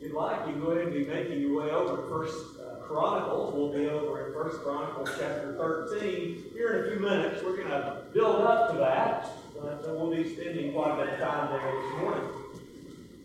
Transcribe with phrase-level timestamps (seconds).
[0.00, 2.76] you'd like, you can go ahead and be making your way over to First uh,
[2.76, 3.54] Chronicles.
[3.54, 7.42] We'll be over in First Chronicles chapter 13 here in a few minutes.
[7.42, 9.30] We're going to build up to that,
[9.60, 12.30] uh, we'll be spending quite a bit of time there this morning.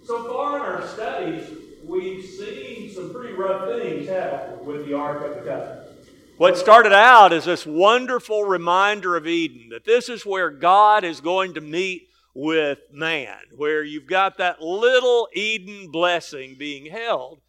[0.03, 1.47] So far in our studies,
[1.85, 5.79] we've seen some pretty rough things happen with the Ark of the Covenant.
[6.37, 11.21] What started out as this wonderful reminder of Eden, that this is where God is
[11.21, 17.41] going to meet with man, where you've got that little Eden blessing being held.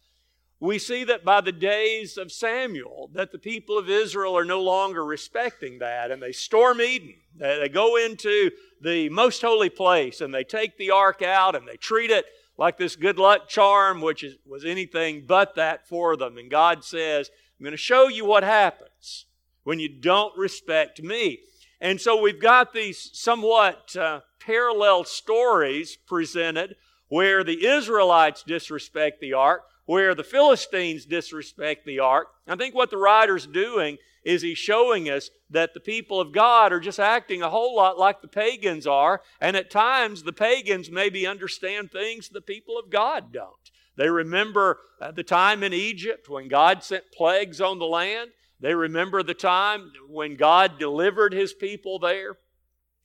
[0.59, 4.61] We see that by the days of Samuel, that the people of Israel are no
[4.61, 7.15] longer respecting that, and they storm Eden.
[7.35, 11.77] They go into the most holy place, and they take the ark out, and they
[11.77, 12.25] treat it
[12.57, 16.37] like this good luck charm, which is, was anything but that for them.
[16.37, 19.25] And God says, I'm going to show you what happens
[19.63, 21.39] when you don't respect me.
[21.85, 26.77] And so we've got these somewhat uh, parallel stories presented
[27.09, 32.29] where the Israelites disrespect the ark, where the Philistines disrespect the ark.
[32.47, 36.73] I think what the writer's doing is he's showing us that the people of God
[36.73, 40.89] are just acting a whole lot like the pagans are, and at times the pagans
[40.89, 43.53] maybe understand things the people of God don't.
[43.95, 48.31] They remember uh, the time in Egypt when God sent plagues on the land.
[48.59, 52.37] They remember the time when God delivered his people there.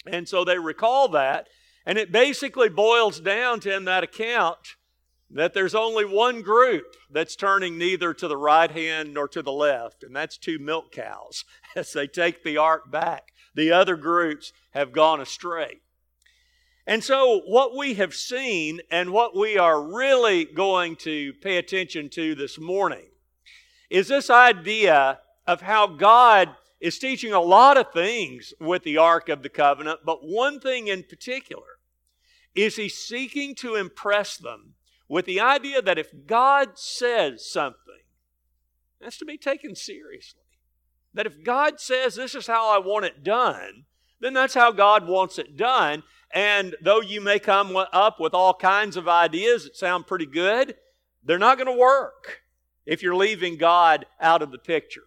[0.07, 1.49] And so they recall that.
[1.85, 4.77] And it basically boils down to in that account
[5.31, 9.53] that there's only one group that's turning neither to the right hand nor to the
[9.53, 11.45] left, and that's two milk cows
[11.77, 13.33] as they take the ark back.
[13.55, 15.81] The other groups have gone astray.
[16.87, 22.09] And so, what we have seen and what we are really going to pay attention
[22.11, 23.07] to this morning
[23.89, 25.19] is this idea
[25.51, 30.01] of how God is teaching a lot of things with the Ark of the Covenant,
[30.07, 31.67] but one thing in particular
[32.55, 34.75] is He's seeking to impress them
[35.09, 37.81] with the idea that if God says something,
[39.01, 40.41] that's to be taken seriously.
[41.15, 43.87] That if God says this is how I want it done,
[44.21, 46.05] then that's how God wants it done.
[46.33, 50.77] And though you may come up with all kinds of ideas that sound pretty good,
[51.25, 52.43] they're not going to work
[52.87, 55.03] if you're leaving God out of the picture.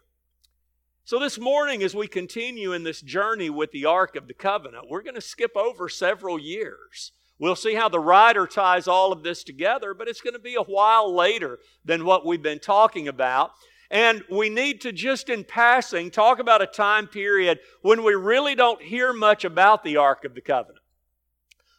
[1.06, 4.86] So, this morning, as we continue in this journey with the Ark of the Covenant,
[4.90, 7.12] we're going to skip over several years.
[7.38, 10.56] We'll see how the writer ties all of this together, but it's going to be
[10.56, 13.52] a while later than what we've been talking about.
[13.91, 18.56] And we need to just in passing talk about a time period when we really
[18.56, 20.80] don't hear much about the Ark of the Covenant.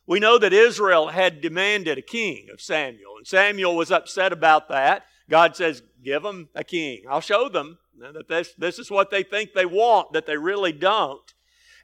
[0.06, 4.68] We know that Israel had demanded a king of Samuel, and Samuel was upset about
[4.68, 5.06] that.
[5.30, 7.04] God says, Give them a king.
[7.08, 10.72] I'll show them that this, this is what they think they want, that they really
[10.72, 11.34] don't.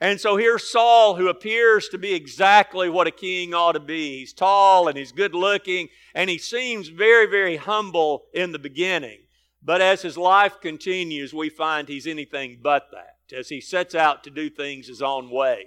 [0.00, 4.20] And so here's Saul, who appears to be exactly what a king ought to be.
[4.20, 9.18] He's tall and he's good looking, and he seems very, very humble in the beginning.
[9.62, 14.24] But as his life continues, we find he's anything but that, as he sets out
[14.24, 15.66] to do things his own way.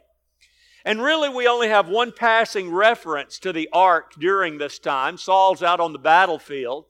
[0.83, 5.17] And really, we only have one passing reference to the ark during this time.
[5.17, 6.85] Saul's out on the battlefield.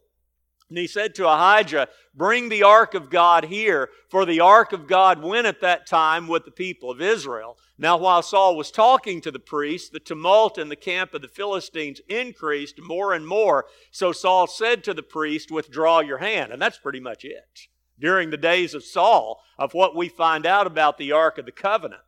[0.73, 4.87] And he said to Ahijah, Bring the ark of God here, for the ark of
[4.87, 7.59] God went at that time with the people of Israel.
[7.77, 11.27] Now, while Saul was talking to the priest, the tumult in the camp of the
[11.27, 13.67] Philistines increased more and more.
[13.91, 16.51] So Saul said to the priest, Withdraw your hand.
[16.51, 17.67] And that's pretty much it.
[17.99, 21.51] During the days of Saul, of what we find out about the Ark of the
[21.51, 22.01] Covenant.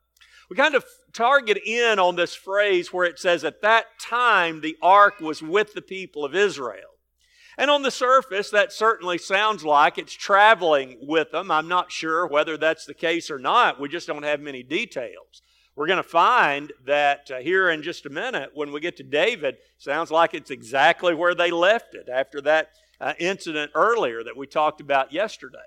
[0.50, 4.76] We kind of target in on this phrase where it says, At that time the
[4.82, 6.95] ark was with the people of Israel.
[7.58, 11.52] And on the surface, that certainly sounds like it's traveling with them.
[11.52, 13.80] I'm not sure whether that's the case or not.
[13.80, 15.42] We just don't have many details.
[15.76, 19.04] We're going to find that uh, here in just a minute, when we get to
[19.04, 22.70] David, sounds like it's exactly where they left it after that
[23.02, 25.58] uh, incident earlier that we talked about yesterday.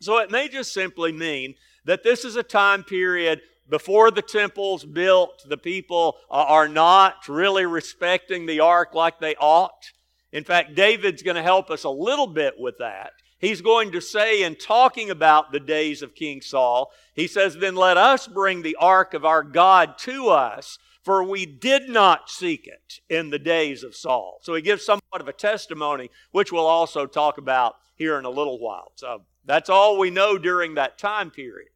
[0.00, 1.54] So it may just simply mean
[1.84, 7.64] that this is a time period before the temple's built, the people are not really
[7.64, 9.92] respecting the ark like they ought.
[10.32, 13.12] In fact, David's going to help us a little bit with that.
[13.38, 17.74] He's going to say, in talking about the days of King Saul, he says, Then
[17.74, 22.66] let us bring the ark of our God to us, for we did not seek
[22.66, 24.38] it in the days of Saul.
[24.42, 28.30] So he gives somewhat of a testimony, which we'll also talk about here in a
[28.30, 28.92] little while.
[28.96, 31.70] So that's all we know during that time period.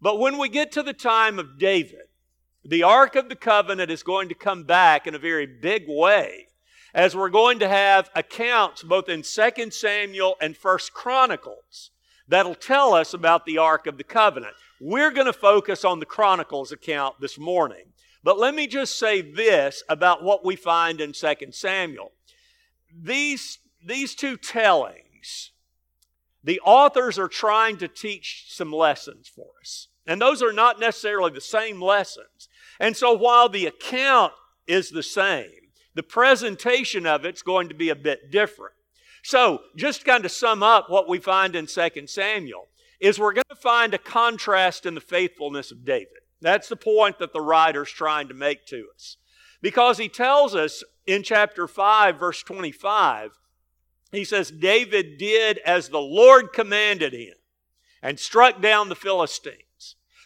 [0.00, 2.08] But when we get to the time of David,
[2.64, 6.48] the Ark of the Covenant is going to come back in a very big way
[6.94, 11.90] as we're going to have accounts both in 2 Samuel and 1 Chronicles
[12.28, 14.54] that'll tell us about the Ark of the Covenant.
[14.80, 17.84] We're going to focus on the Chronicles account this morning.
[18.24, 22.12] But let me just say this about what we find in 2 Samuel.
[22.94, 25.50] These these two tellings,
[26.44, 29.88] the authors are trying to teach some lessons for us.
[30.06, 32.48] And those are not necessarily the same lessons.
[32.78, 34.32] And so while the account
[34.66, 35.61] is the same,
[35.94, 38.74] the presentation of it's going to be a bit different.
[39.22, 42.68] So, just kind of sum up what we find in 2 Samuel
[43.00, 46.08] is we're going to find a contrast in the faithfulness of David.
[46.40, 49.16] That's the point that the writer's trying to make to us.
[49.60, 53.38] Because he tells us in chapter 5, verse 25,
[54.10, 57.34] he says, David did as the Lord commanded him
[58.02, 59.56] and struck down the Philistines.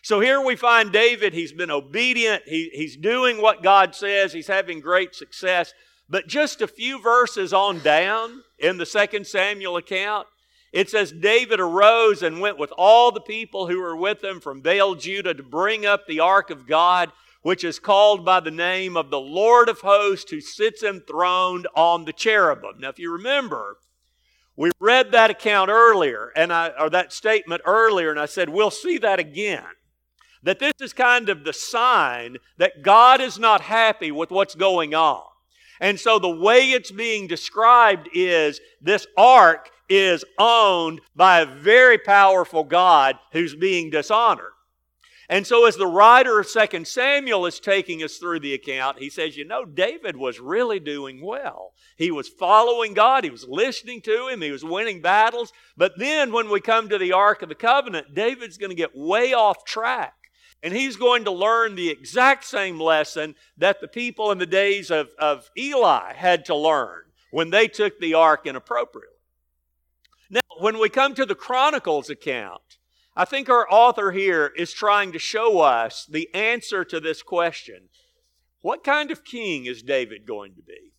[0.07, 4.47] So here we find David, he's been obedient, he, he's doing what God says, he's
[4.47, 5.75] having great success.
[6.09, 10.29] But just a few verses on down in the second Samuel account,
[10.73, 14.61] it says David arose and went with all the people who were with him from
[14.61, 17.11] Baal Judah to bring up the ark of God,
[17.43, 22.05] which is called by the name of the Lord of hosts who sits enthroned on
[22.05, 22.79] the cherubim.
[22.79, 23.79] Now, if you remember,
[24.55, 28.71] we read that account earlier, and I, or that statement earlier, and I said, we'll
[28.71, 29.65] see that again.
[30.47, 34.95] That this is kind of the sign that God is not happy with what's going
[34.95, 35.25] on.
[35.81, 41.99] And so the way it's being described is this ark is owned by a very
[41.99, 44.53] powerful God who's being dishonored.
[45.29, 49.11] And so, as the writer of 2 Samuel is taking us through the account, he
[49.11, 51.73] says, You know, David was really doing well.
[51.97, 55.53] He was following God, he was listening to him, he was winning battles.
[55.77, 58.97] But then, when we come to the Ark of the Covenant, David's going to get
[58.97, 60.15] way off track.
[60.63, 64.91] And he's going to learn the exact same lesson that the people in the days
[64.91, 69.13] of, of Eli had to learn when they took the ark inappropriately.
[70.31, 72.79] Now, when we come to the Chronicles account,
[73.15, 77.89] I think our author here is trying to show us the answer to this question
[78.61, 80.93] What kind of king is David going to be?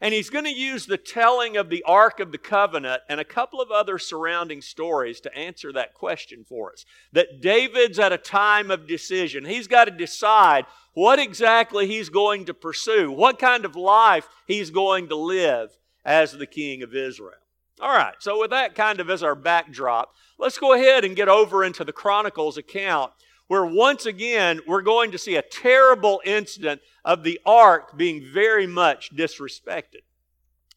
[0.00, 3.24] And he's going to use the telling of the Ark of the Covenant and a
[3.24, 6.84] couple of other surrounding stories to answer that question for us.
[7.12, 9.44] That David's at a time of decision.
[9.44, 14.70] He's got to decide what exactly he's going to pursue, what kind of life he's
[14.70, 17.34] going to live as the king of Israel.
[17.80, 21.28] All right, so with that kind of as our backdrop, let's go ahead and get
[21.28, 23.12] over into the Chronicles account
[23.48, 28.66] where once again we're going to see a terrible incident of the ark being very
[28.66, 30.02] much disrespected.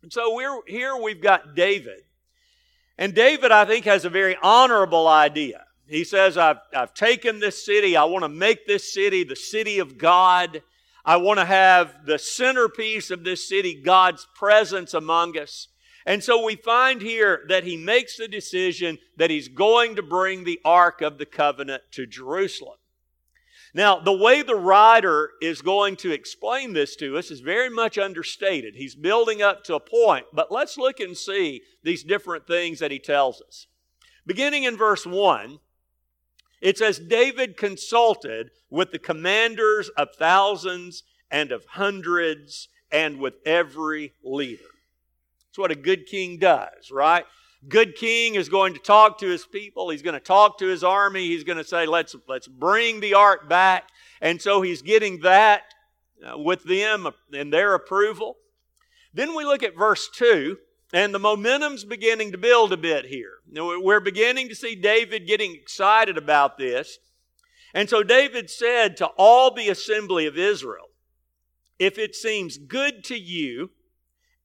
[0.02, 2.02] And so we're here we've got David.
[2.98, 5.66] And David, I think, has a very honorable idea.
[5.88, 9.80] He says, I've, I've taken this city, I want to make this city the city
[9.80, 10.64] of God.
[11.04, 15.68] I want to have the centerpiece of this city, God's presence among us.
[16.06, 20.44] And so we find here that he makes the decision that he's going to bring
[20.44, 22.78] the Ark of the Covenant to Jerusalem.
[23.74, 27.98] Now, the way the writer is going to explain this to us is very much
[27.98, 28.76] understated.
[28.76, 32.92] He's building up to a point, but let's look and see these different things that
[32.92, 33.68] he tells us.
[34.26, 35.60] Beginning in verse 1,
[36.62, 44.14] it says, David consulted with the commanders of thousands and of hundreds and with every
[44.22, 44.64] leader.
[45.52, 47.26] That's what a good king does, right?
[47.68, 49.90] Good king is going to talk to his people.
[49.90, 51.28] He's going to talk to his army.
[51.28, 53.90] He's going to say, let's, let's bring the ark back.
[54.22, 55.64] And so he's getting that
[56.26, 58.38] uh, with them and their approval.
[59.14, 60.58] Then we look at verse 2,
[60.94, 63.40] and the momentum's beginning to build a bit here.
[63.54, 66.98] We're beginning to see David getting excited about this.
[67.74, 70.88] And so David said to all the assembly of Israel,
[71.78, 73.72] If it seems good to you,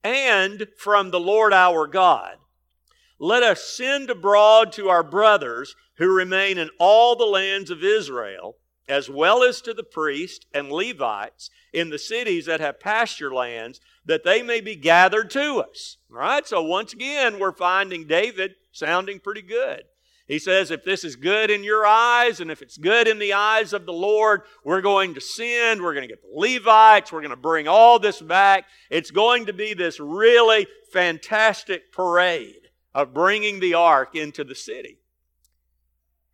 [0.06, 2.36] and from the Lord our God.
[3.18, 8.56] Let us send abroad to our brothers who remain in all the lands of Israel,
[8.88, 13.80] as well as to the priests and Levites in the cities that have pasture lands,
[14.04, 15.96] that they may be gathered to us.
[16.10, 19.84] All right, so once again, we're finding David sounding pretty good.
[20.26, 23.32] He says, if this is good in your eyes and if it's good in the
[23.32, 27.20] eyes of the Lord, we're going to send, we're going to get the Levites, we're
[27.20, 28.64] going to bring all this back.
[28.90, 34.98] It's going to be this really fantastic parade of bringing the ark into the city.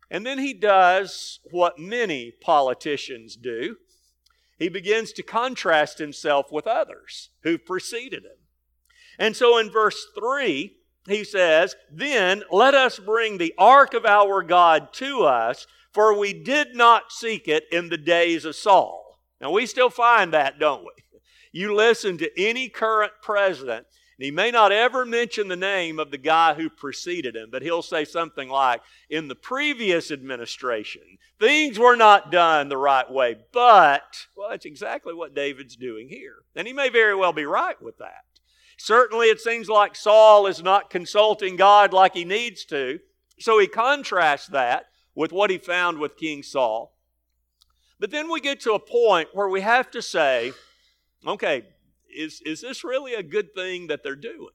[0.09, 3.77] And then he does what many politicians do.
[4.57, 8.37] He begins to contrast himself with others who've preceded him.
[9.19, 10.75] And so in verse 3,
[11.07, 16.33] he says, Then let us bring the ark of our God to us, for we
[16.33, 19.19] did not seek it in the days of Saul.
[19.41, 20.89] Now, we still find that, don't we?
[21.55, 23.85] You listen to any current president,
[24.17, 27.61] and he may not ever mention the name of the guy who preceded him, but
[27.61, 31.03] he'll say something like, In the previous administration,
[31.39, 36.37] things were not done the right way, but, well, that's exactly what David's doing here.
[36.55, 38.23] And he may very well be right with that.
[38.83, 42.99] Certainly, it seems like Saul is not consulting God like he needs to.
[43.39, 46.93] So he contrasts that with what he found with King Saul.
[47.97, 50.51] But then we get to a point where we have to say,
[51.25, 51.63] okay,
[52.13, 54.51] is, is this really a good thing that they're doing?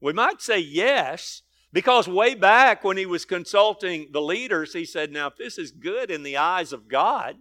[0.00, 5.12] We might say yes, because way back when he was consulting the leaders, he said,
[5.12, 7.36] Now, if this is good in the eyes of God,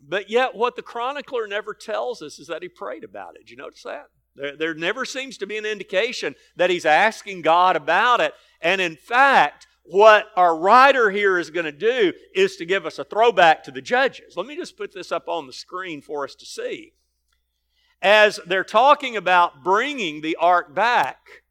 [0.00, 3.40] but yet what the chronicler never tells us is that he prayed about it.
[3.40, 4.06] Did you notice that?
[4.36, 8.34] There, there never seems to be an indication that he's asking God about it.
[8.60, 12.98] And in fact, what our writer here is going to do is to give us
[12.98, 14.36] a throwback to the judges.
[14.36, 16.92] Let me just put this up on the screen for us to see
[18.02, 21.42] as they're talking about bringing the ark back,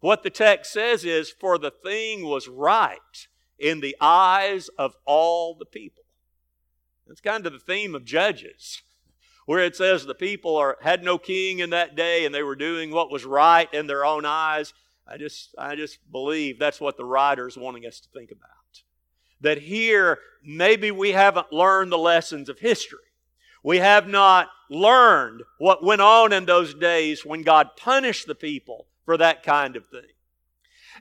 [0.00, 2.98] what the text says is, For the thing was right
[3.58, 6.02] in the eyes of all the people.
[7.06, 8.82] That's kind of the theme of Judges,
[9.46, 12.56] where it says the people are, had no king in that day and they were
[12.56, 14.72] doing what was right in their own eyes.
[15.06, 18.50] I just, I just believe that's what the writer is wanting us to think about.
[19.40, 22.98] That here, maybe we haven't learned the lessons of history.
[23.62, 28.86] We have not learned what went on in those days when God punished the people
[29.04, 30.02] for that kind of thing.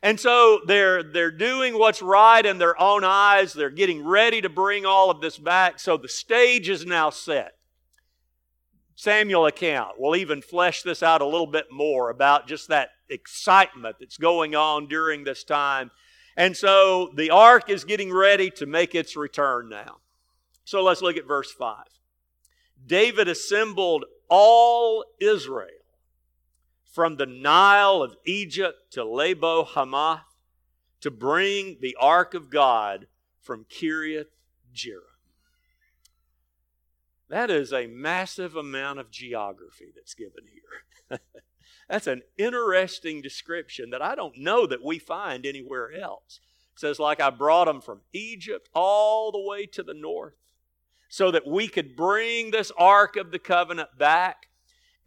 [0.02, 3.54] And so they're, they're doing what's right in their own eyes.
[3.54, 5.80] They're getting ready to bring all of this back.
[5.80, 7.54] So the stage is now set.
[8.96, 13.98] Samuel account We'll even flesh this out a little bit more about just that excitement
[14.00, 15.92] that's going on during this time.
[16.36, 19.98] And so the ark is getting ready to make its return now.
[20.66, 21.86] So let's look at verse 5.
[22.86, 25.70] David assembled all Israel
[26.92, 30.22] from the Nile of Egypt to Lebo Hamath
[31.02, 33.08] to bring the ark of God
[33.42, 34.28] from Kiriath
[34.74, 35.13] Jearim.
[37.34, 41.20] That is a massive amount of geography that's given here.
[41.90, 46.42] that's an interesting description that I don't know that we find anywhere else.
[46.76, 50.36] It says, like I brought them from Egypt all the way to the north
[51.10, 54.50] so that we could bring this Ark of the Covenant back.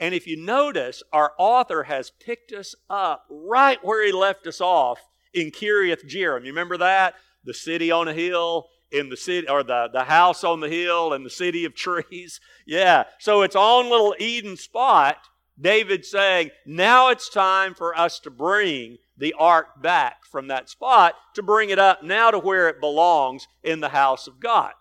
[0.00, 4.60] And if you notice, our author has picked us up right where he left us
[4.60, 4.98] off
[5.32, 6.40] in Kiriath Jearim.
[6.40, 7.14] You remember that?
[7.44, 11.12] The city on a hill, in the city, or the, the house on the hill,
[11.12, 12.40] and the city of trees.
[12.68, 13.04] Yeah.
[13.20, 15.18] So its own little Eden spot.
[15.58, 21.14] David saying, now it's time for us to bring the ark back from that spot
[21.34, 24.72] to bring it up now to where it belongs in the house of God.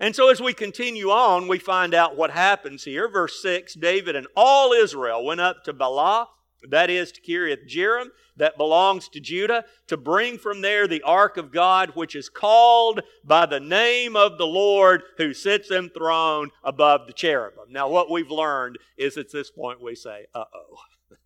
[0.00, 3.08] And so as we continue on, we find out what happens here.
[3.08, 6.26] Verse 6 David and all Israel went up to Baalah,
[6.70, 11.36] that is to Kiriath Jearim, that belongs to Judah, to bring from there the ark
[11.36, 17.06] of God, which is called by the name of the Lord who sits enthroned above
[17.06, 17.70] the cherubim.
[17.70, 21.16] Now, what we've learned is at this point we say, uh oh,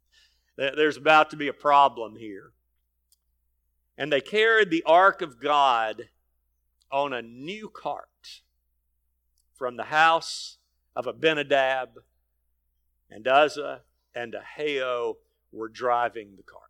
[0.57, 2.52] there's about to be a problem here.
[3.97, 6.09] And they carried the ark of God
[6.90, 8.42] on a new cart
[9.54, 10.59] from the house
[10.95, 11.90] of Abinadab,
[13.11, 13.83] and Uzzah
[14.14, 15.14] and Ahio
[15.52, 16.62] were driving the cart.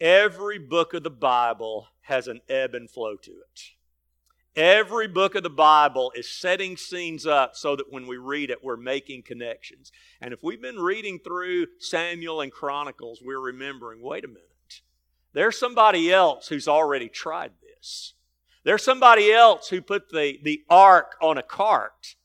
[0.00, 3.62] Every book of the Bible has an ebb and flow to it.
[4.54, 8.62] Every book of the Bible is setting scenes up so that when we read it,
[8.62, 9.92] we're making connections.
[10.20, 14.82] And if we've been reading through Samuel and Chronicles, we're remembering wait a minute,
[15.32, 18.14] there's somebody else who's already tried this.
[18.64, 22.16] There's somebody else who put the, the ark on a cart.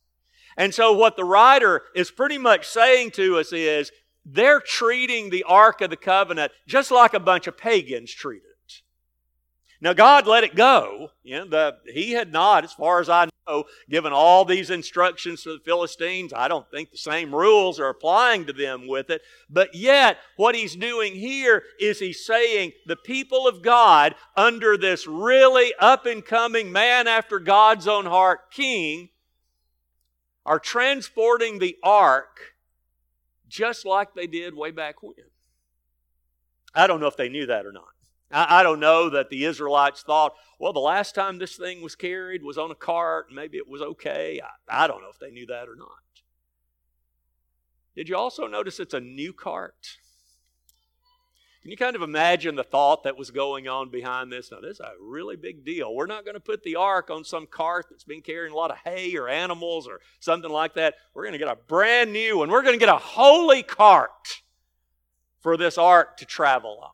[0.58, 3.92] And so, what the writer is pretty much saying to us is
[4.26, 8.48] they're treating the Ark of the Covenant just like a bunch of pagans treated.
[8.68, 8.82] It.
[9.82, 11.10] Now, God let it go.
[11.24, 15.44] You know, the, he had not, as far as I know, given all these instructions
[15.44, 16.32] to the Philistines.
[16.34, 19.22] I don't think the same rules are applying to them with it.
[19.50, 25.06] But yet, what he's doing here is he's saying the people of God, under this
[25.06, 29.10] really up and coming man after God's own heart king,
[30.46, 32.56] are transporting the ark
[33.48, 35.14] just like they did way back when.
[36.74, 37.94] I don't know if they knew that or not.
[38.32, 41.96] I, I don't know that the Israelites thought, well, the last time this thing was
[41.96, 44.42] carried was on a cart, maybe it was okay.
[44.44, 45.90] I, I don't know if they knew that or not.
[47.96, 49.98] Did you also notice it's a new cart?
[51.64, 54.52] Can you kind of imagine the thought that was going on behind this?
[54.52, 55.96] Now, this is a really big deal.
[55.96, 58.70] We're not going to put the ark on some cart that's been carrying a lot
[58.70, 60.96] of hay or animals or something like that.
[61.14, 62.52] We're going to get a brand new one.
[62.52, 64.42] We're going to get a holy cart
[65.40, 66.92] for this ark to travel on.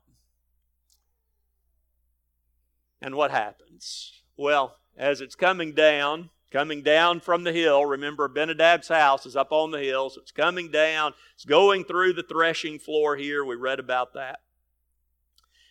[3.02, 4.22] And what happens?
[4.38, 7.86] Well, as it's coming down coming down from the hill.
[7.86, 11.14] Remember, Abinadab's house is up on the hill, so it's coming down.
[11.36, 13.46] It's going through the threshing floor here.
[13.46, 14.40] We read about that.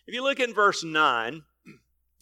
[0.09, 1.43] If you look in verse 9,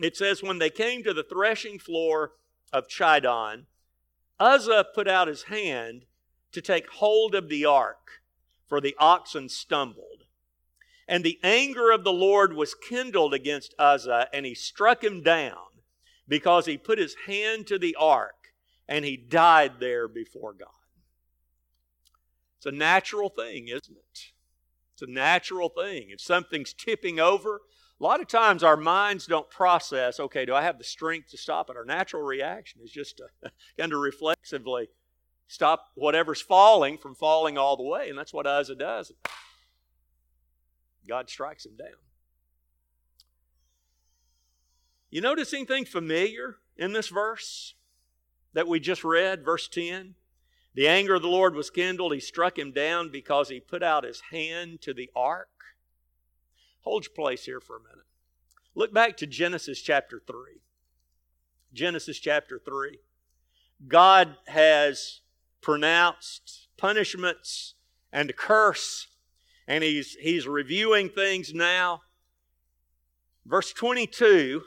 [0.01, 2.33] it says, When they came to the threshing floor
[2.73, 3.67] of Chidon,
[4.37, 6.03] Uzzah put out his hand
[6.51, 8.19] to take hold of the ark,
[8.67, 10.25] for the oxen stumbled.
[11.07, 15.55] And the anger of the Lord was kindled against Uzzah, and he struck him down
[16.27, 18.51] because he put his hand to the ark,
[18.85, 20.67] and he died there before God.
[22.57, 24.33] It's a natural thing, isn't it?
[24.93, 26.07] It's a natural thing.
[26.09, 27.61] If something's tipping over,
[27.99, 31.37] a lot of times our minds don't process, okay, do I have the strength to
[31.37, 31.75] stop it?
[31.75, 34.89] Our natural reaction is just to kind of reflexively
[35.47, 38.09] stop whatever's falling from falling all the way.
[38.09, 39.11] And that's what Uzzah does.
[41.07, 41.97] God strikes him down.
[45.09, 47.75] You notice anything familiar in this verse
[48.53, 50.15] that we just read, verse 10?
[50.75, 52.13] The anger of the Lord was kindled.
[52.13, 55.49] He struck him down because he put out his hand to the ark.
[56.87, 58.05] Hold your place here for a minute.
[58.73, 60.35] Look back to Genesis chapter 3.
[61.73, 62.99] Genesis chapter 3.
[63.89, 65.19] God has
[65.59, 67.73] pronounced punishments
[68.13, 69.07] and a curse,
[69.67, 72.03] and he's, he's reviewing things now.
[73.45, 74.61] Verse 22,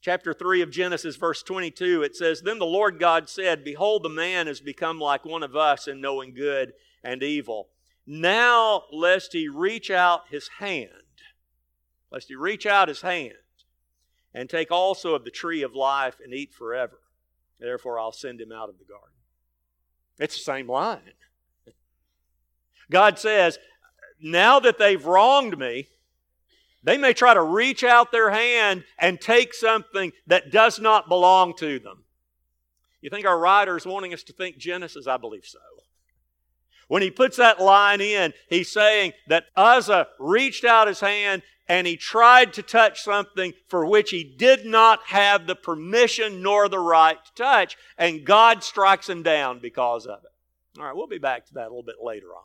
[0.00, 4.08] chapter 3 of Genesis, verse 22, it says, Then the Lord God said, Behold, the
[4.08, 6.72] man has become like one of us in knowing good
[7.04, 7.68] and evil.
[8.10, 10.88] Now, lest he reach out his hand,
[12.10, 13.34] lest he reach out his hand
[14.32, 17.00] and take also of the tree of life and eat forever.
[17.60, 19.10] Therefore, I'll send him out of the garden.
[20.18, 21.12] It's the same line.
[22.90, 23.58] God says,
[24.22, 25.88] now that they've wronged me,
[26.82, 31.54] they may try to reach out their hand and take something that does not belong
[31.58, 32.04] to them.
[33.02, 35.06] You think our writer is wanting us to think Genesis?
[35.06, 35.58] I believe so.
[36.88, 41.86] When he puts that line in, he's saying that Uzzah reached out his hand and
[41.86, 46.78] he tried to touch something for which he did not have the permission nor the
[46.78, 50.80] right to touch, and God strikes him down because of it.
[50.80, 52.44] All right, we'll be back to that a little bit later on.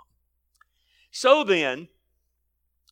[1.10, 1.88] So then,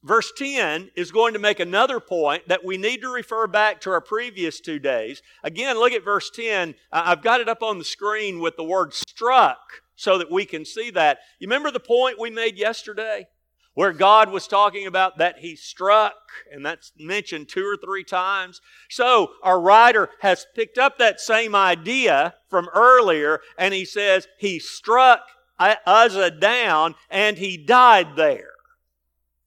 [0.03, 3.91] verse 10 is going to make another point that we need to refer back to
[3.91, 5.21] our previous two days.
[5.43, 6.75] Again, look at verse 10.
[6.93, 10.65] I've got it up on the screen with the word struck so that we can
[10.65, 11.19] see that.
[11.39, 13.27] You remember the point we made yesterday?
[13.73, 16.15] Where God was talking about that He struck,
[16.51, 18.59] and that's mentioned two or three times.
[18.89, 24.59] So, our writer has picked up that same idea from earlier, and he says He
[24.59, 25.21] struck
[25.57, 28.51] Uzzah down and he died there.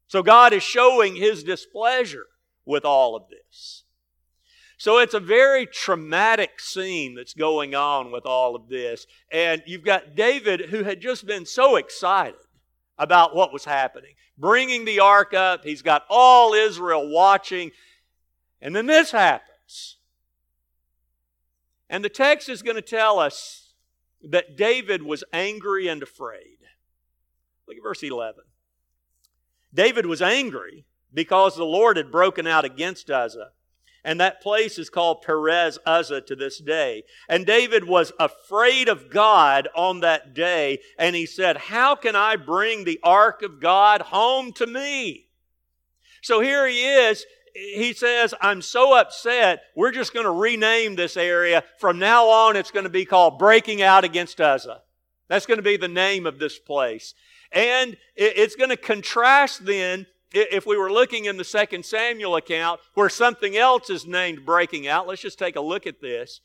[0.06, 2.26] So, God is showing His displeasure
[2.64, 3.83] with all of this.
[4.76, 9.06] So it's a very traumatic scene that's going on with all of this.
[9.30, 12.40] And you've got David who had just been so excited
[12.98, 15.64] about what was happening, bringing the ark up.
[15.64, 17.70] He's got all Israel watching.
[18.60, 19.98] And then this happens.
[21.88, 23.74] And the text is going to tell us
[24.22, 26.58] that David was angry and afraid.
[27.68, 28.42] Look at verse 11.
[29.72, 33.50] David was angry because the Lord had broken out against Uzzah
[34.04, 37.04] and that place is called Perez Uzzah to this day.
[37.28, 42.36] And David was afraid of God on that day, and he said, How can I
[42.36, 45.28] bring the ark of God home to me?
[46.22, 47.24] So here he is.
[47.54, 51.62] He says, I'm so upset, we're just going to rename this area.
[51.78, 54.82] From now on, it's going to be called Breaking Out Against Uzzah.
[55.28, 57.14] That's going to be the name of this place.
[57.52, 62.80] And it's going to contrast then if we were looking in the second Samuel account
[62.94, 66.40] where something else is named breaking out, let's just take a look at this.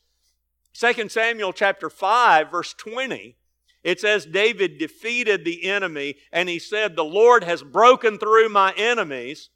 [0.72, 3.36] Second Samuel chapter 5 verse 20
[3.82, 8.72] it says David defeated the enemy and he said the Lord has broken through my
[8.76, 9.48] enemies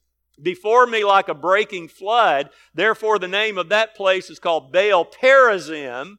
[0.43, 5.05] before me like a breaking flood therefore the name of that place is called Baal
[5.05, 6.17] Perazim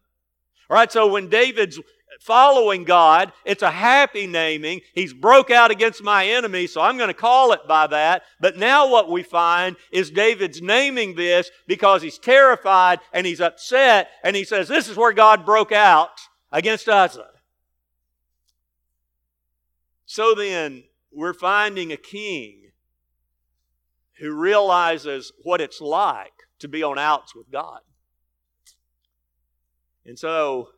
[0.70, 1.80] all right so when David's
[2.20, 3.32] following God.
[3.44, 4.82] It's a happy naming.
[4.94, 8.24] He's broke out against my enemy, so I'm going to call it by that.
[8.40, 14.10] But now what we find is David's naming this because he's terrified and he's upset,
[14.24, 16.20] and he says, This is where God broke out
[16.52, 17.18] against us.
[20.06, 22.72] So then, we're finding a king
[24.20, 27.80] who realizes what it's like to be on outs with God.
[30.06, 30.70] And so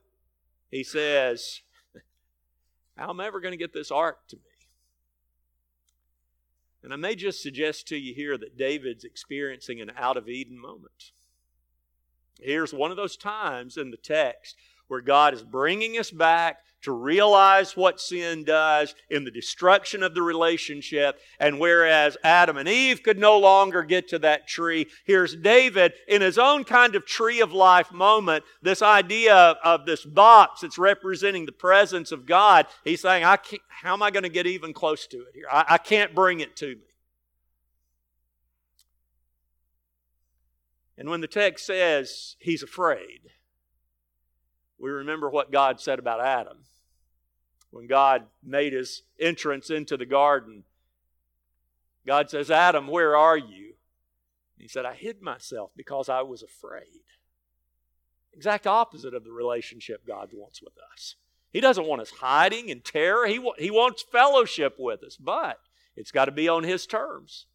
[0.69, 1.61] he says,
[2.95, 4.41] How am I ever going to get this ark to me?
[6.83, 10.59] And I may just suggest to you here that David's experiencing an out of Eden
[10.59, 11.11] moment.
[12.39, 14.55] Here's one of those times in the text
[14.87, 20.13] where God is bringing us back to realize what sin does in the destruction of
[20.13, 21.19] the relationship.
[21.39, 26.21] And whereas Adam and Eve could no longer get to that tree, here's David in
[26.21, 31.45] his own kind of tree of life moment, this idea of this box that's representing
[31.45, 32.67] the presence of God.
[32.83, 35.47] He's saying, I can't, How am I going to get even close to it here?
[35.51, 36.81] I, I can't bring it to me.
[40.97, 43.21] And when the text says he's afraid,
[44.79, 46.57] we remember what God said about Adam.
[47.71, 50.63] When God made his entrance into the garden,
[52.05, 53.73] God says, Adam, where are you?
[54.57, 57.03] he said, I hid myself because I was afraid.
[58.33, 61.15] Exact opposite of the relationship God wants with us.
[61.51, 63.27] He doesn't want us hiding in terror.
[63.27, 65.59] He, he wants fellowship with us, but
[65.95, 67.45] it's got to be on His terms.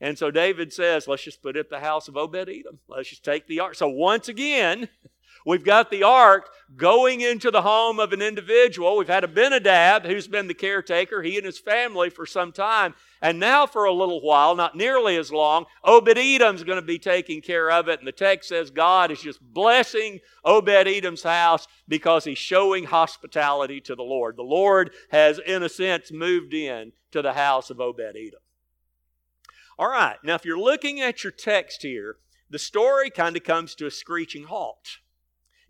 [0.00, 2.80] And so David says, let's just put it at the house of Obed Edom.
[2.88, 3.74] Let's just take the ark.
[3.74, 4.88] So once again,
[5.46, 8.96] We've got the ark going into the home of an individual.
[8.96, 12.94] We've had Abinadab, who's been the caretaker, he and his family for some time.
[13.20, 16.98] And now, for a little while, not nearly as long, Obed Edom's going to be
[16.98, 17.98] taking care of it.
[17.98, 23.80] And the text says God is just blessing Obed Edom's house because he's showing hospitality
[23.82, 24.36] to the Lord.
[24.36, 28.40] The Lord has, in a sense, moved in to the house of Obed Edom.
[29.78, 32.16] All right, now if you're looking at your text here,
[32.48, 34.98] the story kind of comes to a screeching halt.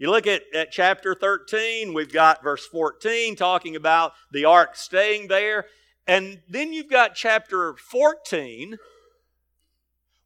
[0.05, 5.29] You look at, at chapter 13, we've got verse 14 talking about the ark staying
[5.29, 5.65] there.
[6.07, 8.77] And then you've got chapter 14,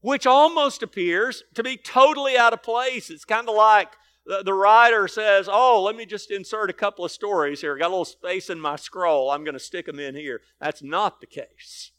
[0.01, 3.09] which almost appears to be totally out of place.
[3.09, 3.93] It's kind of like
[4.27, 7.79] the, the writer says, Oh, let me just insert a couple of stories here.
[7.79, 9.31] Got a little space in my scroll.
[9.31, 10.41] I'm going to stick them in here.
[10.61, 11.93] That's not the case.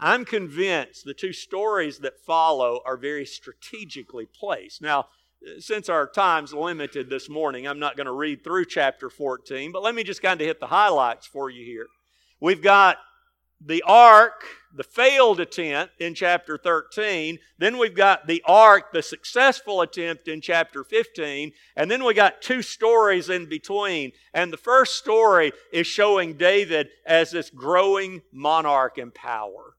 [0.00, 4.80] I'm convinced the two stories that follow are very strategically placed.
[4.80, 5.08] Now,
[5.58, 9.82] since our time's limited this morning, I'm not going to read through chapter 14, but
[9.82, 11.86] let me just kind of hit the highlights for you here.
[12.40, 12.98] We've got
[13.64, 17.38] the ark, the failed attempt in chapter 13.
[17.58, 21.52] Then we've got the ark, the successful attempt in chapter 15.
[21.76, 24.12] And then we got two stories in between.
[24.34, 29.76] And the first story is showing David as this growing monarch in power.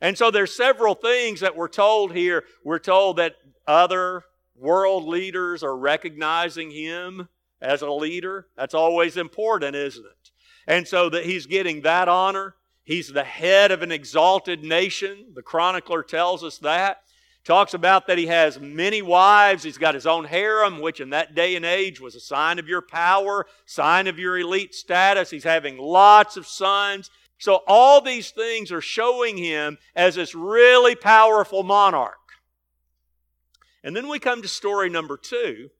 [0.00, 2.44] And so there's several things that we're told here.
[2.64, 3.36] We're told that
[3.66, 4.24] other
[4.58, 7.28] world leaders are recognizing him
[7.60, 8.46] as a leader.
[8.56, 10.30] That's always important, isn't it?
[10.66, 12.54] And so that he's getting that honor.
[12.84, 15.32] He's the head of an exalted nation.
[15.34, 17.02] The chronicler tells us that.
[17.44, 19.62] Talks about that he has many wives.
[19.62, 22.68] He's got his own harem, which in that day and age was a sign of
[22.68, 25.30] your power, sign of your elite status.
[25.30, 27.10] He's having lots of sons.
[27.38, 32.18] So all these things are showing him as this really powerful monarch.
[33.82, 35.70] And then we come to story number two.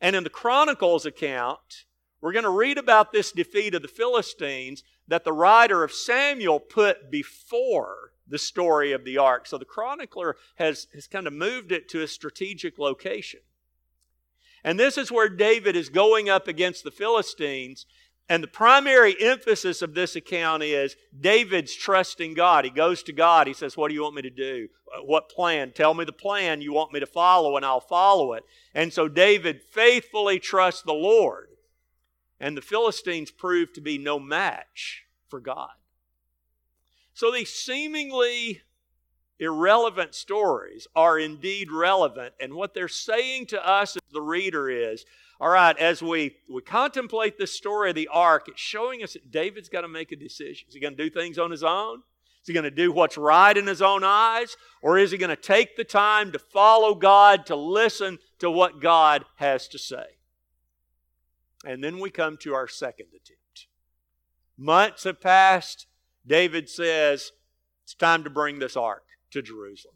[0.00, 1.84] And in the Chronicles account,
[2.20, 6.60] we're going to read about this defeat of the Philistines that the writer of Samuel
[6.60, 9.46] put before the story of the ark.
[9.46, 13.40] So the chronicler has, has kind of moved it to a strategic location.
[14.62, 17.86] And this is where David is going up against the Philistines,
[18.30, 22.64] and the primary emphasis of this account is David's trusting God.
[22.64, 23.48] He goes to God.
[23.48, 24.68] He says, What do you want me to do?
[24.86, 25.72] Uh, what plan?
[25.72, 28.44] Tell me the plan you want me to follow, and I'll follow it.
[28.72, 31.48] And so David faithfully trusts the Lord.
[32.38, 35.70] And the Philistines proved to be no match for God.
[37.12, 38.62] So these seemingly
[39.40, 42.34] irrelevant stories are indeed relevant.
[42.38, 45.04] And what they're saying to us as the reader is
[45.40, 49.30] all right, as we, we contemplate this story of the ark, it's showing us that
[49.30, 50.68] David's got to make a decision.
[50.68, 52.02] Is he going to do things on his own?
[52.42, 54.56] Is he going to do what's right in his own eyes?
[54.82, 58.82] Or is he going to take the time to follow God, to listen to what
[58.82, 60.04] God has to say?
[61.64, 63.66] And then we come to our second attempt.
[64.58, 65.86] Months have passed.
[66.26, 67.32] David says,
[67.84, 69.94] It's time to bring this ark to Jerusalem.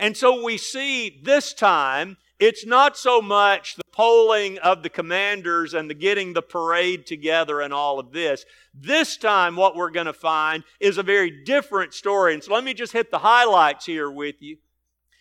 [0.00, 5.74] And so we see this time it's not so much the polling of the commanders
[5.74, 8.46] and the getting the parade together and all of this.
[8.72, 12.32] This time, what we're going to find is a very different story.
[12.32, 14.56] And so let me just hit the highlights here with you.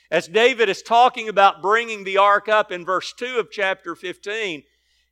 [0.09, 4.63] As David is talking about bringing the ark up in verse 2 of chapter 15,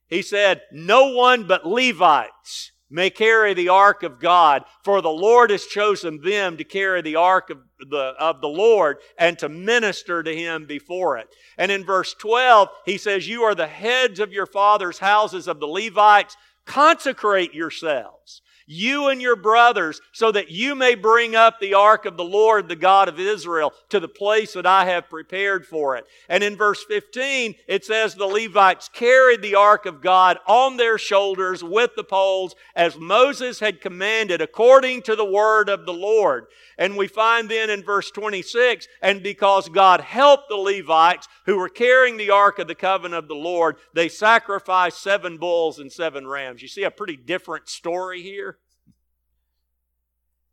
[0.08, 5.50] he said, No one but Levites may carry the ark of God, for the Lord
[5.50, 10.23] has chosen them to carry the ark of the, of the Lord and to minister
[10.23, 11.28] to him before it.
[11.58, 15.60] And in verse 12, he says, You are the heads of your father's houses of
[15.60, 16.38] the Levites.
[16.65, 18.41] Consecrate yourselves.
[18.67, 22.67] You and your brothers, so that you may bring up the ark of the Lord,
[22.67, 26.06] the God of Israel, to the place that I have prepared for it.
[26.30, 30.97] And in verse 15, it says the Levites carried the ark of God on their
[30.97, 36.47] shoulders with the poles, as Moses had commanded, according to the word of the Lord.
[36.77, 41.69] And we find then in verse 26, and because God helped the Levites who were
[41.69, 46.27] carrying the ark of the covenant of the Lord, they sacrificed seven bulls and seven
[46.27, 46.62] rams.
[46.62, 48.57] You see a pretty different story here?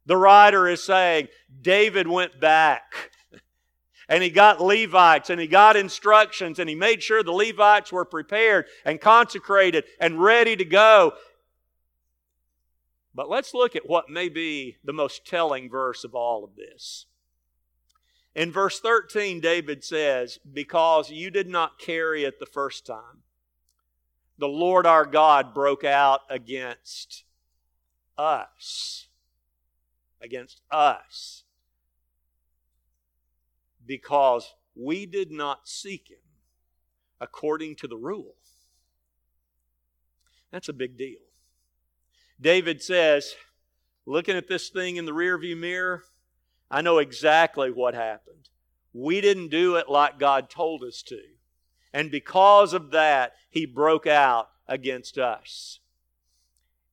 [0.07, 1.29] The writer is saying
[1.63, 3.11] David went back
[4.09, 8.05] and he got Levites and he got instructions and he made sure the Levites were
[8.05, 11.15] prepared and consecrated and ready to go.
[13.15, 17.07] But let's look at what may be the most telling verse of all of this.
[18.35, 23.23] In verse 13, David says, Because you did not carry it the first time,
[24.37, 27.23] the Lord our God broke out against
[28.19, 29.07] us.
[30.25, 31.45] Against us.
[33.85, 36.17] Because we did not seek him
[37.21, 38.35] according to the rule.
[40.51, 41.21] That's a big deal.
[42.41, 43.35] David says,
[44.07, 46.05] looking at this thing in the rearview mirror,
[46.71, 48.49] I know exactly what happened.
[48.95, 51.21] We didn't do it like God told us to.
[51.93, 55.81] And because of that, he broke out against us.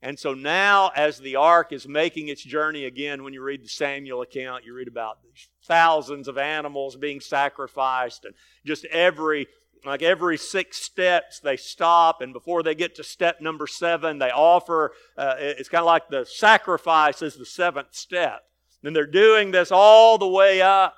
[0.04, 3.70] And so now, as the ark is making its journey again, when you read the
[3.70, 5.20] Samuel account, you read about
[5.66, 8.34] thousands of animals being sacrificed and
[8.66, 9.48] just every
[9.84, 14.30] like every six steps they stop and before they get to step number seven they
[14.30, 18.44] offer uh, it's kind of like the sacrifice is the seventh step.
[18.84, 20.96] And they're doing this all the way up.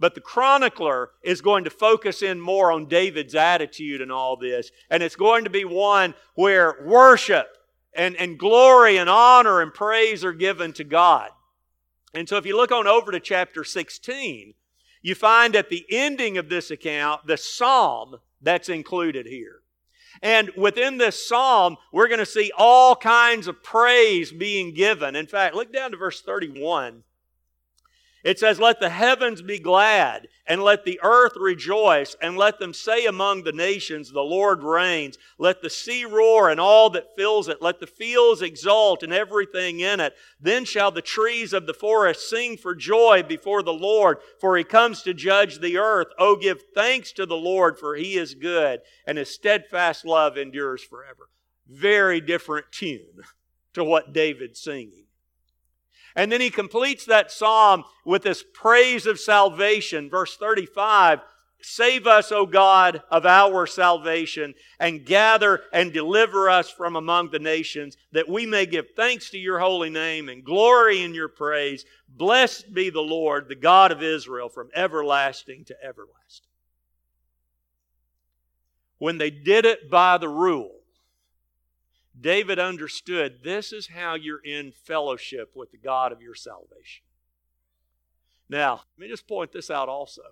[0.00, 4.70] But the chronicler is going to focus in more on david's attitude and all this.
[4.88, 7.46] And it's going to be one where worship
[7.94, 11.30] and, and glory and honor and praise are given to god
[12.14, 14.54] and so if you look on over to chapter 16
[15.02, 19.60] you find at the ending of this account the psalm that's included here.
[20.22, 25.16] And within this psalm, we're going to see all kinds of praise being given.
[25.16, 27.04] In fact, look down to verse 31.
[28.22, 32.74] It says, Let the heavens be glad, and let the earth rejoice, and let them
[32.74, 35.16] say among the nations, The Lord reigns.
[35.38, 37.62] Let the sea roar and all that fills it.
[37.62, 40.14] Let the fields exult and everything in it.
[40.38, 44.64] Then shall the trees of the forest sing for joy before the Lord, for he
[44.64, 46.08] comes to judge the earth.
[46.18, 50.82] Oh, give thanks to the Lord, for he is good, and his steadfast love endures
[50.82, 51.30] forever.
[51.66, 53.22] Very different tune
[53.72, 55.06] to what David's singing.
[56.20, 60.10] And then he completes that psalm with this praise of salvation.
[60.10, 61.20] Verse 35
[61.62, 67.38] Save us, O God, of our salvation, and gather and deliver us from among the
[67.38, 71.86] nations, that we may give thanks to your holy name and glory in your praise.
[72.06, 76.50] Blessed be the Lord, the God of Israel, from everlasting to everlasting.
[78.98, 80.79] When they did it by the rule,
[82.20, 87.04] David understood this is how you're in fellowship with the God of your salvation.
[88.48, 90.22] Now, let me just point this out also.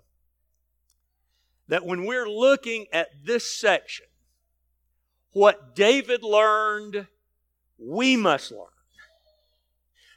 [1.67, 4.07] That when we're looking at this section,
[5.31, 7.07] what David learned,
[7.77, 8.67] we must learn.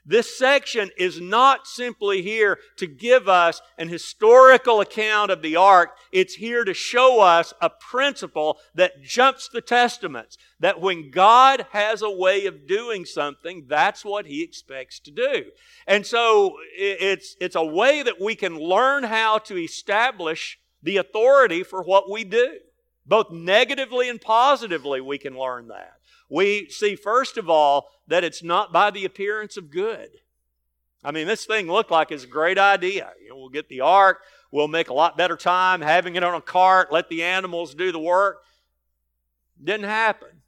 [0.05, 5.97] This section is not simply here to give us an historical account of the ark.
[6.11, 10.37] It's here to show us a principle that jumps the testaments.
[10.59, 15.45] That when God has a way of doing something, that's what He expects to do.
[15.87, 21.63] And so it's, it's a way that we can learn how to establish the authority
[21.63, 22.59] for what we do.
[23.07, 25.93] Both negatively and positively, we can learn that
[26.33, 30.09] we see, first of all, that it's not by the appearance of good.
[31.05, 33.13] I mean, this thing looked like it's a great idea.
[33.23, 36.35] You know, we'll get the ark, we'll make a lot better time having it on
[36.35, 38.39] a cart, let the animals do the work.
[39.63, 40.42] Didn't happen.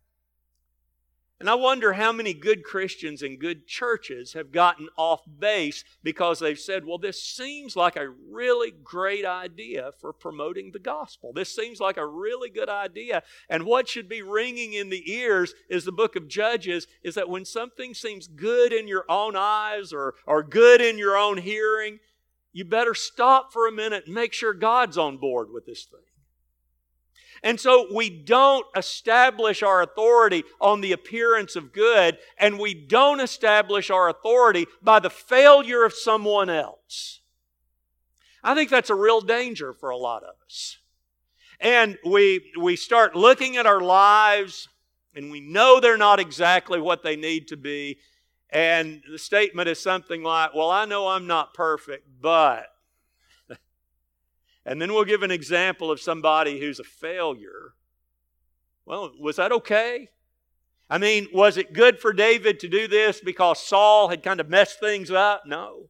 [1.44, 6.38] And I wonder how many good Christians and good churches have gotten off base because
[6.38, 11.34] they've said, well, this seems like a really great idea for promoting the gospel.
[11.34, 13.22] This seems like a really good idea.
[13.50, 17.28] And what should be ringing in the ears is the book of Judges is that
[17.28, 21.98] when something seems good in your own eyes or, or good in your own hearing,
[22.54, 26.00] you better stop for a minute and make sure God's on board with this thing.
[27.44, 33.20] And so we don't establish our authority on the appearance of good, and we don't
[33.20, 37.20] establish our authority by the failure of someone else.
[38.42, 40.78] I think that's a real danger for a lot of us.
[41.60, 44.68] And we, we start looking at our lives,
[45.14, 47.98] and we know they're not exactly what they need to be,
[48.48, 52.73] And the statement is something like, Well, I know I'm not perfect, but.
[54.66, 57.74] And then we'll give an example of somebody who's a failure.
[58.86, 60.08] Well, was that okay?
[60.88, 64.48] I mean, was it good for David to do this because Saul had kind of
[64.48, 65.44] messed things up?
[65.46, 65.88] No.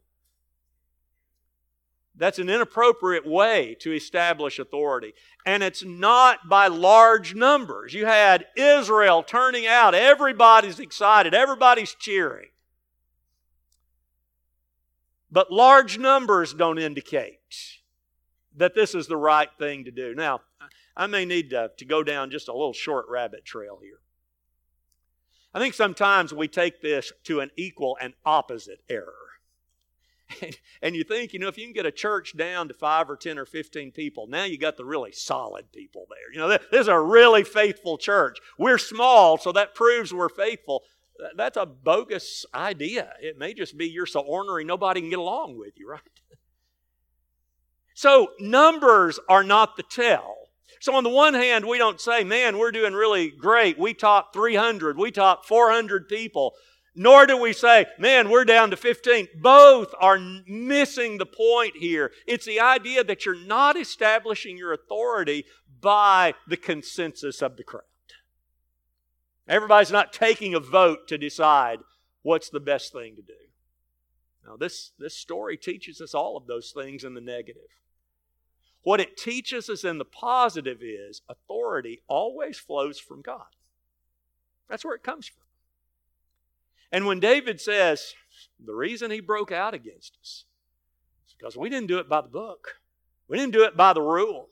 [2.17, 5.15] That's an inappropriate way to establish authority.
[5.45, 7.93] And it's not by large numbers.
[7.93, 12.51] You had Israel turning out, everybody's excited, everybody's cheering.
[15.33, 17.41] But large numbers don't indicate
[18.57, 20.15] that this is the right thing to do.
[20.15, 20.41] Now,
[20.97, 23.99] I may need to, to go down just a little short rabbit trail here.
[25.53, 29.15] I think sometimes we take this to an equal and opposite error.
[30.83, 33.17] And, you think, you know, if you can get a church down to five or
[33.17, 36.33] 10 or 15 people, now you got the really solid people there.
[36.33, 38.39] You know, this is a really faithful church.
[38.59, 40.83] We're small, so that proves we're faithful.
[41.37, 43.15] That's a bogus idea.
[43.21, 46.01] It may just be you're so ornery nobody can get along with you, right?
[47.95, 50.37] So, numbers are not the tell.
[50.81, 53.79] So, on the one hand, we don't say, man, we're doing really great.
[53.79, 56.55] We taught 300, we taught 400 people.
[56.97, 59.27] Nor do we say, man, we're down to 15.
[59.41, 62.13] Both are missing the point here.
[62.27, 65.45] It's the idea that you're not establishing your authority
[65.81, 67.83] by the consensus of the crowd.
[69.49, 71.81] Everybody's not taking a vote to decide
[72.23, 73.35] what's the best thing to do.
[74.47, 77.63] Now, this, this story teaches us all of those things in the negative.
[78.83, 83.47] What it teaches us in the positive is authority always flows from God.
[84.69, 85.43] That's where it comes from.
[86.93, 88.15] And when David says,
[88.65, 90.45] the reason he broke out against us
[91.27, 92.81] is because we didn't do it by the book,
[93.27, 94.51] we didn't do it by the rule.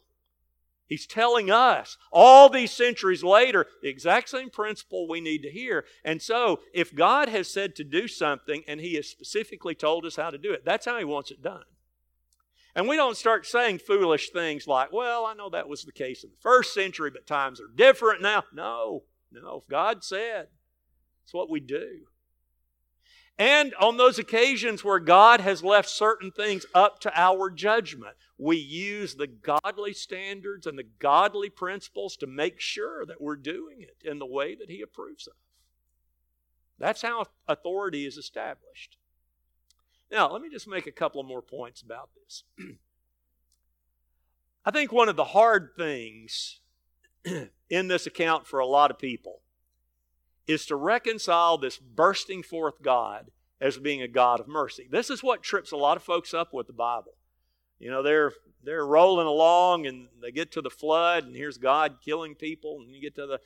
[0.92, 5.86] He's telling us all these centuries later the exact same principle we need to hear.
[6.04, 10.16] And so, if God has said to do something and He has specifically told us
[10.16, 11.62] how to do it, that's how He wants it done.
[12.74, 16.24] And we don't start saying foolish things like, well, I know that was the case
[16.24, 18.44] in the first century, but times are different now.
[18.52, 19.62] No, no.
[19.62, 20.48] If God said,
[21.24, 22.00] it's what we do.
[23.38, 28.56] And on those occasions where God has left certain things up to our judgment, we
[28.56, 33.96] use the godly standards and the godly principles to make sure that we're doing it
[34.04, 35.34] in the way that He approves of.
[36.78, 38.96] That's how authority is established.
[40.10, 42.44] Now, let me just make a couple more points about this.
[44.64, 46.60] I think one of the hard things
[47.70, 49.40] in this account for a lot of people
[50.46, 54.88] is to reconcile this bursting forth God as being a God of mercy.
[54.90, 57.14] This is what trips a lot of folks up with the Bible.
[57.78, 58.32] You know, they're
[58.64, 62.94] they're rolling along and they get to the flood and here's God killing people and
[62.94, 63.40] you get to the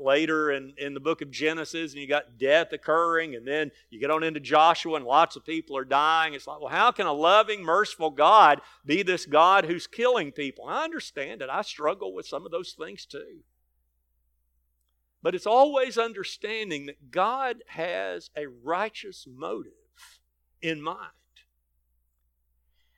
[0.00, 3.98] later in, in the book of Genesis and you got death occurring and then you
[3.98, 6.34] get on into Joshua and lots of people are dying.
[6.34, 10.66] It's like, well, how can a loving, merciful God be this God who's killing people?
[10.68, 11.50] I understand it.
[11.50, 13.40] I struggle with some of those things too.
[15.22, 19.72] But it's always understanding that God has a righteous motive
[20.60, 20.98] in mind.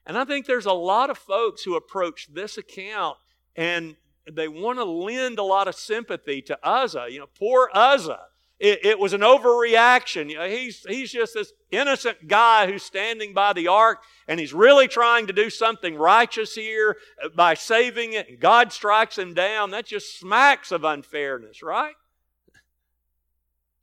[0.07, 3.17] And I think there's a lot of folks who approach this account
[3.55, 3.95] and
[4.31, 7.07] they want to lend a lot of sympathy to Uzzah.
[7.09, 8.25] You know, poor Uzzah.
[8.57, 10.29] It, it was an overreaction.
[10.29, 14.53] You know, he's, he's just this innocent guy who's standing by the ark and he's
[14.53, 16.95] really trying to do something righteous here
[17.35, 19.71] by saving it, and God strikes him down.
[19.71, 21.95] That just smacks of unfairness, right?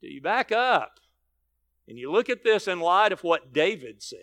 [0.03, 0.99] Do you back up
[1.89, 4.19] and you look at this in light of what David said?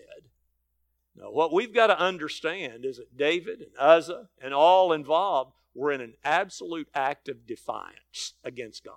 [1.16, 5.92] Now, what we've got to understand is that David and Uzzah and all involved were
[5.92, 8.96] in an absolute act of defiance against God.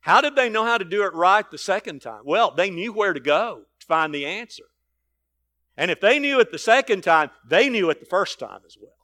[0.00, 2.22] How did they know how to do it right the second time?
[2.24, 4.64] Well, they knew where to go to find the answer.
[5.76, 8.76] And if they knew it the second time, they knew it the first time as
[8.80, 8.97] well.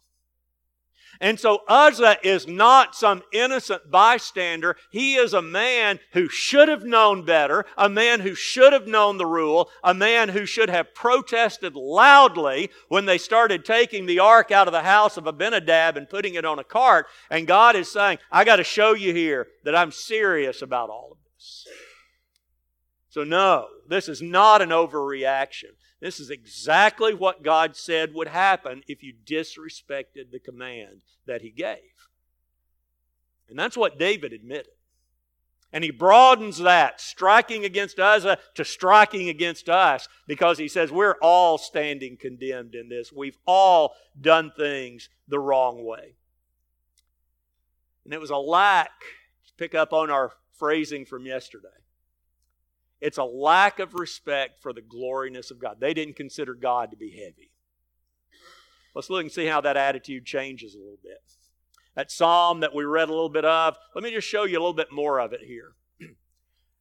[1.20, 4.76] And so Uzzah is not some innocent bystander.
[4.90, 9.18] He is a man who should have known better, a man who should have known
[9.18, 14.50] the rule, a man who should have protested loudly when they started taking the ark
[14.50, 17.06] out of the house of Abinadab and putting it on a cart.
[17.30, 21.10] And God is saying, I got to show you here that I'm serious about all
[21.12, 21.66] of this.
[23.10, 25.70] So, no, this is not an overreaction.
[26.04, 31.48] This is exactly what God said would happen if you disrespected the command that He
[31.48, 31.78] gave.
[33.48, 34.74] And that's what David admitted.
[35.72, 41.16] And he broadens that, striking against Uzzah to striking against us, because he says we're
[41.22, 43.10] all standing condemned in this.
[43.10, 46.16] We've all done things the wrong way.
[48.04, 48.92] And it was a lack,
[49.56, 51.68] pick up on our phrasing from yesterday,
[53.04, 55.76] It's a lack of respect for the gloriness of God.
[55.78, 57.50] They didn't consider God to be heavy.
[58.94, 61.20] Let's look and see how that attitude changes a little bit.
[61.96, 64.60] That psalm that we read a little bit of, let me just show you a
[64.60, 65.74] little bit more of it here.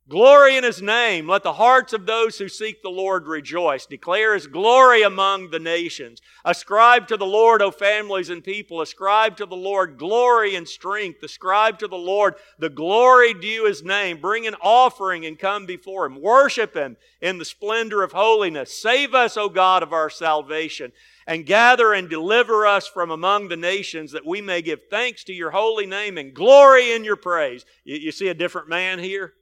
[0.09, 1.29] Glory in his name.
[1.29, 3.85] Let the hearts of those who seek the Lord rejoice.
[3.85, 6.21] Declare his glory among the nations.
[6.43, 8.81] Ascribe to the Lord, O families and people.
[8.81, 11.23] Ascribe to the Lord glory and strength.
[11.23, 14.19] Ascribe to the Lord the glory due his name.
[14.19, 16.21] Bring an offering and come before him.
[16.21, 18.77] Worship him in the splendor of holiness.
[18.77, 20.91] Save us, O God of our salvation,
[21.25, 25.33] and gather and deliver us from among the nations that we may give thanks to
[25.33, 27.65] your holy name and glory in your praise.
[27.85, 29.35] You, you see a different man here?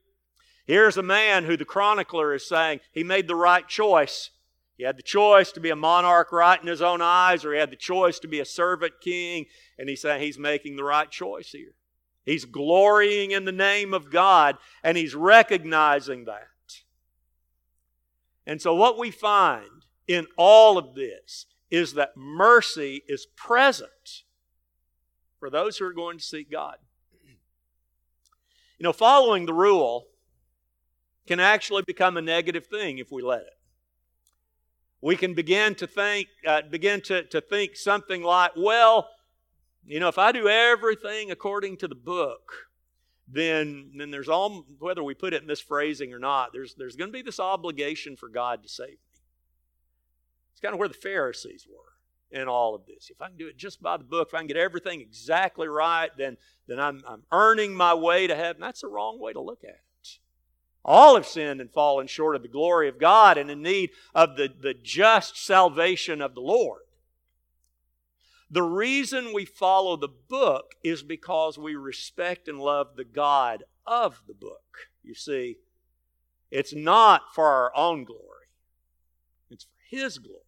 [0.66, 4.30] Here's a man who the chronicler is saying he made the right choice.
[4.78, 7.60] He had the choice to be a monarch right in his own eyes, or he
[7.60, 9.46] had the choice to be a servant king,
[9.78, 11.74] and he's saying he's making the right choice here.
[12.26, 16.48] He's glorying in the name of God, and he's recognizing that.
[18.46, 24.24] And so, what we find in all of this is that mercy is present
[25.40, 26.76] for those who are going to seek God.
[28.78, 30.08] You know, following the rule
[31.28, 33.58] can actually become a negative thing if we let it.
[35.02, 39.10] We can begin to think, uh, begin to, to think something like, well,
[39.86, 42.52] you know, if I do everything according to the book,
[43.28, 46.96] then, then there's all, whether we put it in this phrasing or not, there's, there's
[46.96, 49.20] going to be this obligation for God to save me.
[50.52, 53.10] It's kind of where the Pharisees were in all of this.
[53.10, 55.68] If I can do it just by the book, if I can get everything exactly
[55.68, 58.62] right, then, then I'm, I'm earning my way to heaven.
[58.62, 59.82] That's the wrong way to look at it.
[60.84, 64.36] All have sinned and fallen short of the glory of God and in need of
[64.36, 66.82] the, the just salvation of the Lord.
[68.50, 74.24] The reason we follow the book is because we respect and love the God of
[74.28, 74.90] the book.
[75.04, 75.58] You see,
[76.50, 78.50] it's not for our own glory,
[79.50, 80.40] it's for His glory.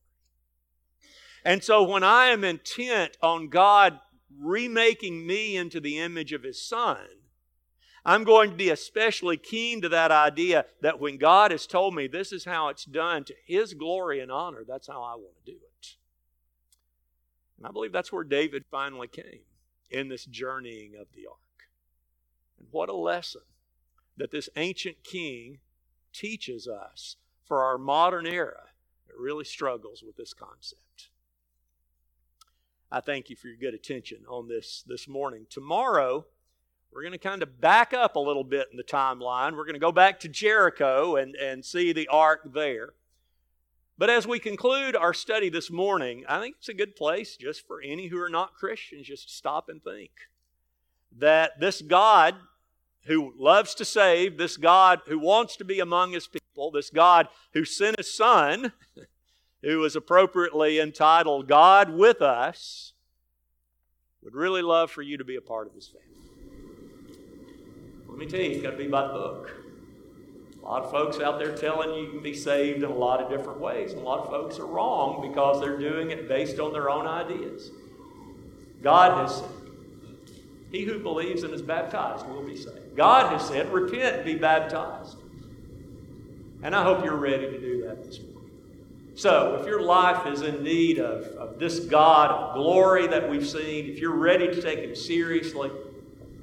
[1.45, 3.99] And so when I am intent on God
[4.37, 7.07] remaking me into the image of His Son,
[8.05, 12.07] I'm going to be especially keen to that idea that when God has told me
[12.07, 15.51] this is how it's done to His glory and honor, that's how I want to
[15.51, 15.95] do it.
[17.57, 19.43] And I believe that's where David finally came
[19.89, 21.37] in this journeying of the ark.
[22.59, 23.41] And what a lesson
[24.17, 25.59] that this ancient king
[26.11, 28.65] teaches us for our modern era
[29.07, 31.09] that really struggles with this concept.
[32.91, 35.47] I thank you for your good attention on this this morning.
[35.49, 36.25] Tomorrow,
[36.93, 39.55] we're going to kind of back up a little bit in the timeline.
[39.55, 42.93] We're going to go back to Jericho and, and see the ark there.
[43.97, 47.65] But as we conclude our study this morning, I think it's a good place just
[47.65, 50.11] for any who are not Christians just to stop and think
[51.17, 52.35] that this God
[53.05, 57.27] who loves to save, this God who wants to be among his people, this God
[57.53, 58.71] who sent his Son,
[59.61, 62.93] who is appropriately entitled God with us,
[64.21, 66.12] would really love for you to be a part of his family.
[68.13, 69.55] Let me tell you, it's got to be by the book.
[70.61, 73.19] A lot of folks out there telling you you can be saved in a lot
[73.19, 73.93] of different ways.
[73.93, 77.07] And a lot of folks are wrong because they're doing it based on their own
[77.07, 77.71] ideas.
[78.83, 79.49] God has said,
[80.71, 82.95] He who believes and is baptized will be saved.
[82.95, 85.17] God has said, Repent, be baptized.
[86.61, 88.51] And I hope you're ready to do that this morning.
[89.15, 93.47] So, if your life is in need of, of this God of glory that we've
[93.47, 95.71] seen, if you're ready to take Him seriously,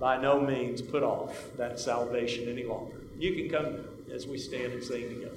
[0.00, 2.96] by no means put off that salvation any longer.
[3.18, 5.36] You can come as we stand and sing together.